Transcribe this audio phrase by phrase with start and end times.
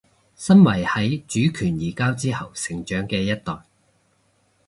[0.35, 3.59] 身為喺主權移交之後成長嘅一代